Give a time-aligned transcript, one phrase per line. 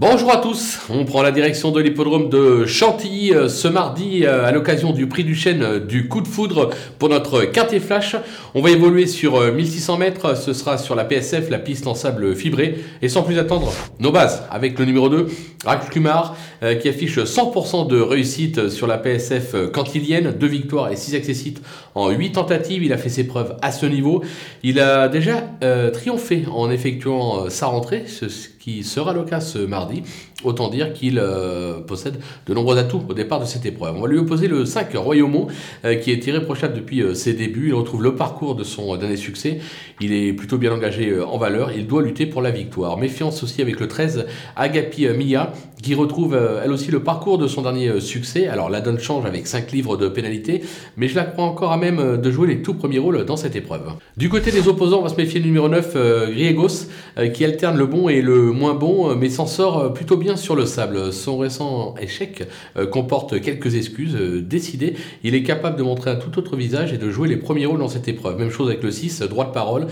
[0.00, 4.46] Bonjour à tous, on prend la direction de l'hippodrome de Chantilly euh, ce mardi euh,
[4.46, 6.70] à l'occasion du prix du chêne euh, du coup de foudre
[7.00, 8.14] pour notre quintet flash.
[8.54, 12.36] On va évoluer sur 1600 mètres, ce sera sur la PSF, la piste en sable
[12.36, 12.78] fibré.
[13.02, 15.26] Et sans plus attendre, nos bases avec le numéro 2,
[15.64, 16.36] Rack Kumar,
[16.80, 21.60] qui affiche 100% de réussite sur la PSF cantilienne, 2 victoires et 6 accessites
[21.94, 22.82] en 8 tentatives.
[22.82, 24.22] Il a fait ses preuves à ce niveau.
[24.62, 25.44] Il a déjà
[25.92, 28.26] triomphé en effectuant sa rentrée, ce
[28.58, 29.87] qui sera le cas ce mardi.
[29.88, 30.04] Wadi
[30.44, 33.96] Autant dire qu'il euh, possède de nombreux atouts au départ de cette épreuve.
[33.96, 35.48] On va lui opposer le 5 Royaumont,
[35.84, 37.70] euh, qui est irréprochable depuis euh, ses débuts.
[37.70, 39.58] Il retrouve le parcours de son dernier succès.
[40.00, 41.72] Il est plutôt bien engagé en valeur.
[41.72, 42.98] Il doit lutter pour la victoire.
[42.98, 47.62] Méfiance aussi avec le 13 Agapi Mia, qui retrouve elle aussi le parcours de son
[47.62, 48.46] dernier succès.
[48.46, 50.62] Alors la donne change avec 5 livres de pénalité,
[50.96, 53.56] mais je la crois encore à même de jouer les tout premiers rôles dans cette
[53.56, 53.90] épreuve.
[54.16, 56.86] Du côté des opposants, on va se méfier du numéro 9, Griegos,
[57.34, 60.66] qui alterne le bon et le moins bon, mais s'en sort plutôt bien sur le
[60.66, 61.12] sable.
[61.12, 64.94] Son récent échec euh, comporte quelques excuses euh, décidées.
[65.22, 67.80] Il est capable de montrer un tout autre visage et de jouer les premiers rôles
[67.80, 68.38] dans cette épreuve.
[68.38, 69.86] Même chose avec le 6, droit de parole,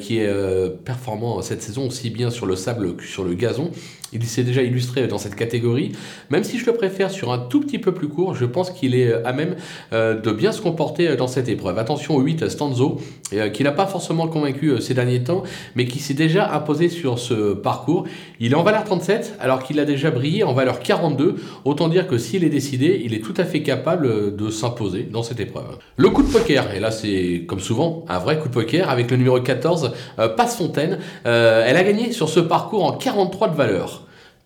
[0.00, 0.30] qui est
[0.84, 3.70] performant cette saison aussi bien sur le sable que sur le gazon.
[4.12, 5.92] Il s'est déjà illustré dans cette catégorie.
[6.30, 8.94] Même si je le préfère sur un tout petit peu plus court, je pense qu'il
[8.94, 9.56] est à même
[9.92, 11.78] de bien se comporter dans cette épreuve.
[11.78, 13.00] Attention au 8, Stanzo,
[13.52, 15.42] qui n'a pas forcément convaincu ces derniers temps,
[15.74, 18.04] mais qui s'est déjà imposé sur ce parcours.
[18.40, 21.36] Il est en valeur 37, alors qu'il a déjà brillé en valeur 42.
[21.64, 25.22] Autant dire que s'il est décidé, il est tout à fait capable de s'imposer dans
[25.22, 25.78] cette épreuve.
[25.96, 29.10] Le coup de poker, et là c'est comme souvent un vrai coup de poker, avec
[29.10, 30.98] le numéro 14, euh, Passe Fontaine.
[31.26, 34.01] Euh, elle a gagné sur ce parcours en 43 de valeur.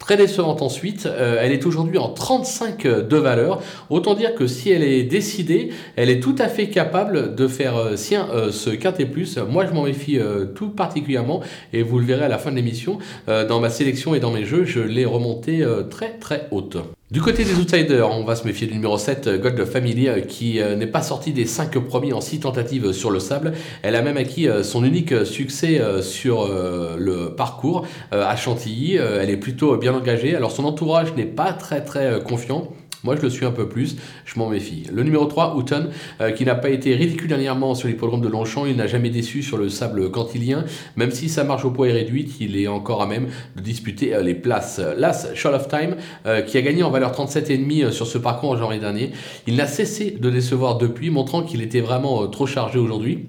[0.07, 3.61] Très décevante ensuite, euh, elle est aujourd'hui en 35 de valeur.
[3.91, 7.77] Autant dire que si elle est décidée, elle est tout à fait capable de faire
[7.77, 9.37] euh, sien euh, ce quintet plus.
[9.37, 10.21] Moi, je m'en méfie
[10.55, 11.41] tout particulièrement
[11.73, 12.99] et vous le verrez à la fin de l'émission.
[13.27, 16.77] dans ma sélection et dans mes jeux, je l'ai remonté très très haute.
[17.13, 20.61] Du côté des outsiders, on va se méfier du numéro 7, Gold Family, euh, qui
[20.61, 23.53] euh, n'est pas sorti des 5 premiers en 6 tentatives sur le sable.
[23.83, 28.97] Elle a même acquis euh, son unique succès sur le parcours à Chantilly.
[28.97, 30.35] Elle est plutôt bien engagée.
[30.35, 32.73] Alors son entourage n'est pas très très confiant.
[33.05, 34.85] Moi, je le suis un peu plus, je m'en méfie.
[34.93, 35.91] Le numéro 3, Houghton,
[36.21, 39.43] euh, qui n'a pas été ridicule dernièrement sur l'hippodrome de Longchamp, il n'a jamais déçu
[39.43, 40.65] sur le sable cantilien,
[40.97, 44.15] même si sa marge au poids est réduite, il est encore à même de disputer
[44.15, 44.81] euh, les places.
[44.97, 45.97] Las Short of Time,
[46.27, 49.13] euh, qui a gagné en valeur 37,5 sur ce parcours en janvier dernier,
[49.47, 53.27] il n'a cessé de décevoir depuis, montrant qu'il était vraiment trop chargé aujourd'hui.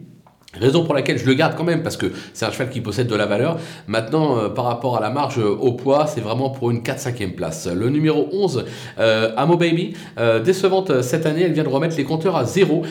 [0.54, 3.08] Raison pour laquelle je le garde quand même, parce que c'est un cheval qui possède
[3.08, 3.60] de la valeur.
[3.86, 7.68] Maintenant, euh, par rapport à la marge au poids, c'est vraiment pour une 4-5e place.
[7.68, 8.64] Le numéro 11,
[8.98, 12.84] euh, Amo Baby, euh, décevante cette année, elle vient de remettre les compteurs à zéro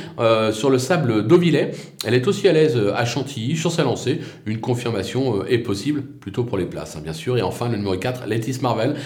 [0.52, 1.72] sur le sable d'Auvillet.
[2.04, 4.20] Elle est aussi à l'aise à Chantilly, sur sa lancée.
[4.44, 7.38] Une confirmation est possible, plutôt pour les places, hein, bien sûr.
[7.38, 8.96] Et enfin, le numéro 4, Letis Marvel,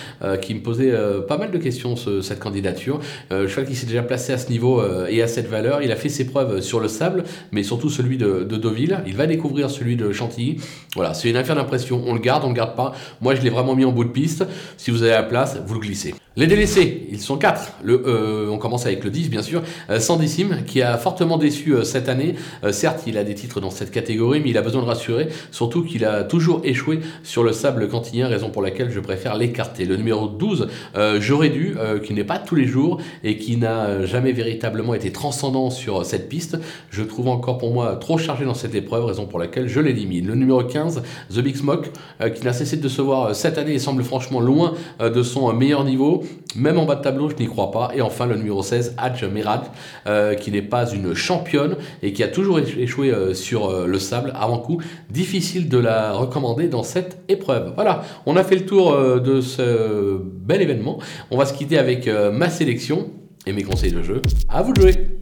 [0.42, 0.92] qui me posait
[1.28, 3.00] pas mal de questions, cette candidature.
[3.30, 5.82] cheval qui s'est déjà placé à ce niveau et à cette valeur.
[5.82, 9.02] Il a fait ses preuves sur le sable, mais surtout celui de de Deauville.
[9.06, 10.58] Il va découvrir celui de Chantilly.
[10.94, 12.02] Voilà, c'est une affaire d'impression.
[12.06, 12.92] On le garde, on le garde pas.
[13.20, 14.44] Moi, je l'ai vraiment mis en bout de piste.
[14.76, 16.14] Si vous avez la place, vous le glissez.
[16.36, 17.72] Les délaissés, ils sont quatre.
[17.82, 19.62] Le, euh, on commence avec le 10, bien sûr.
[19.90, 22.36] Euh, Sandissime, qui a fortement déçu euh, cette année.
[22.70, 25.28] certes, il a des titres dans cette catégorie, mais il a besoin de rassurer.
[25.50, 29.84] Surtout qu'il a toujours échoué sur le sable cantinien, raison pour laquelle je préfère l'écarter.
[29.84, 30.68] Le numéro 12,
[31.18, 35.70] J'aurais dû, qui n'est pas tous les jours et qui n'a jamais véritablement été transcendant
[35.70, 36.58] sur cette piste.
[36.90, 40.26] Je trouve encore pour moi trop chargé dans cette épreuve, raison pour laquelle je l'élimine.
[40.26, 41.02] Le numéro 15,
[41.34, 41.90] The Big Smoke,
[42.34, 45.84] qui n'a cessé de se voir cette année et semble franchement loin de son meilleur
[45.84, 46.19] niveau.
[46.56, 47.90] Même en bas de tableau, je n'y crois pas.
[47.94, 49.62] Et enfin, le numéro 16, Hadj Merad,
[50.06, 53.98] euh, qui n'est pas une championne et qui a toujours échoué euh, sur euh, le
[53.98, 54.80] sable avant coup.
[55.10, 57.72] Difficile de la recommander dans cette épreuve.
[57.74, 60.98] Voilà, on a fait le tour de ce bel événement.
[61.30, 63.10] On va se quitter avec ma sélection
[63.46, 64.22] et mes conseils de jeu.
[64.48, 65.19] À vous de jouer!